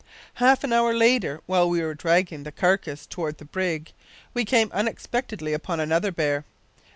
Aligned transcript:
"Half 0.41 0.63
an 0.63 0.73
hour 0.73 0.95
later, 0.95 1.41
while 1.45 1.69
we 1.69 1.79
were 1.79 1.93
dragging 1.93 2.41
the 2.41 2.51
carcass 2.51 3.05
toward 3.05 3.37
the 3.37 3.45
brig, 3.45 3.91
we 4.33 4.45
came 4.45 4.71
unexpectedly 4.71 5.53
upon 5.53 5.79
another 5.79 6.11
bear. 6.11 6.43